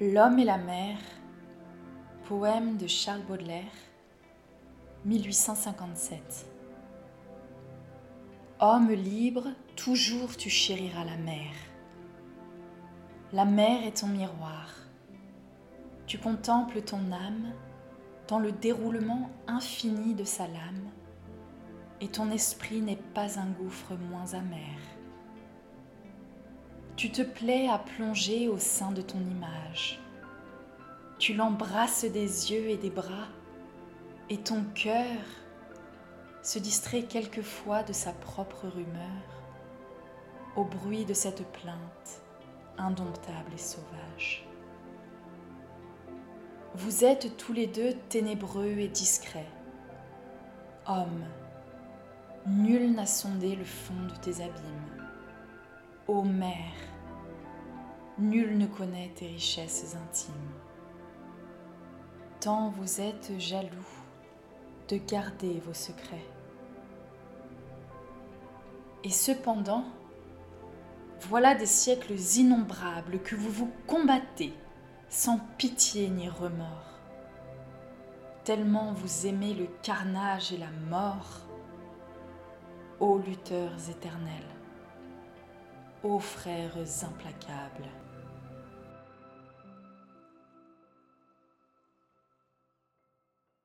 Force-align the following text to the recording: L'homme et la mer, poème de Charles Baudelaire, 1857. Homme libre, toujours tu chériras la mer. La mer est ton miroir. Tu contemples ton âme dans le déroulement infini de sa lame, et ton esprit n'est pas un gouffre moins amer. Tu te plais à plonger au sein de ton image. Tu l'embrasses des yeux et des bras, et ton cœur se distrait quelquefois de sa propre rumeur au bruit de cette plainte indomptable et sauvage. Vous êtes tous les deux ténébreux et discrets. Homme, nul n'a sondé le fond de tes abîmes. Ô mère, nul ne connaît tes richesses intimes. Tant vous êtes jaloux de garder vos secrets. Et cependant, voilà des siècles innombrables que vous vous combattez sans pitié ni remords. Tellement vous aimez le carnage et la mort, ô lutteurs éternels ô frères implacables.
L'homme 0.00 0.38
et 0.38 0.44
la 0.44 0.58
mer, 0.58 0.96
poème 2.28 2.76
de 2.76 2.86
Charles 2.86 3.22
Baudelaire, 3.22 3.64
1857. 5.04 6.46
Homme 8.60 8.92
libre, 8.92 9.48
toujours 9.74 10.36
tu 10.36 10.50
chériras 10.50 11.04
la 11.04 11.16
mer. 11.16 11.50
La 13.32 13.44
mer 13.44 13.88
est 13.88 14.02
ton 14.02 14.06
miroir. 14.06 14.72
Tu 16.06 16.16
contemples 16.16 16.80
ton 16.82 17.10
âme 17.10 17.52
dans 18.28 18.38
le 18.38 18.52
déroulement 18.52 19.28
infini 19.48 20.14
de 20.14 20.22
sa 20.22 20.46
lame, 20.46 20.92
et 22.00 22.06
ton 22.06 22.30
esprit 22.30 22.82
n'est 22.82 23.02
pas 23.14 23.40
un 23.40 23.50
gouffre 23.50 23.96
moins 23.96 24.32
amer. 24.34 24.78
Tu 26.98 27.12
te 27.12 27.22
plais 27.22 27.68
à 27.68 27.78
plonger 27.78 28.48
au 28.48 28.58
sein 28.58 28.90
de 28.90 29.02
ton 29.02 29.20
image. 29.20 30.00
Tu 31.20 31.32
l'embrasses 31.32 32.04
des 32.04 32.50
yeux 32.50 32.70
et 32.70 32.76
des 32.76 32.90
bras, 32.90 33.28
et 34.28 34.38
ton 34.38 34.64
cœur 34.74 35.16
se 36.42 36.58
distrait 36.58 37.04
quelquefois 37.04 37.84
de 37.84 37.92
sa 37.92 38.12
propre 38.12 38.66
rumeur 38.66 39.44
au 40.56 40.64
bruit 40.64 41.04
de 41.04 41.14
cette 41.14 41.46
plainte 41.52 42.20
indomptable 42.78 43.54
et 43.54 43.58
sauvage. 43.58 44.44
Vous 46.74 47.04
êtes 47.04 47.36
tous 47.36 47.52
les 47.52 47.68
deux 47.68 47.94
ténébreux 48.08 48.76
et 48.76 48.88
discrets. 48.88 49.52
Homme, 50.88 51.26
nul 52.44 52.92
n'a 52.92 53.06
sondé 53.06 53.54
le 53.54 53.64
fond 53.64 53.94
de 54.12 54.16
tes 54.20 54.42
abîmes. 54.42 54.97
Ô 56.08 56.22
mère, 56.22 56.72
nul 58.16 58.56
ne 58.56 58.66
connaît 58.66 59.12
tes 59.14 59.26
richesses 59.26 59.94
intimes. 59.94 60.32
Tant 62.40 62.70
vous 62.70 63.02
êtes 63.02 63.38
jaloux 63.38 63.68
de 64.88 64.96
garder 64.96 65.60
vos 65.66 65.74
secrets. 65.74 66.24
Et 69.04 69.10
cependant, 69.10 69.84
voilà 71.28 71.54
des 71.54 71.66
siècles 71.66 72.18
innombrables 72.38 73.20
que 73.20 73.36
vous 73.36 73.50
vous 73.50 73.70
combattez 73.86 74.54
sans 75.10 75.38
pitié 75.58 76.08
ni 76.08 76.26
remords. 76.30 77.02
Tellement 78.44 78.94
vous 78.94 79.26
aimez 79.26 79.52
le 79.52 79.66
carnage 79.82 80.54
et 80.54 80.56
la 80.56 80.70
mort, 80.88 81.42
ô 82.98 83.18
lutteurs 83.18 83.90
éternels 83.90 84.57
ô 86.02 86.18
frères 86.18 86.76
implacables. 87.02 87.88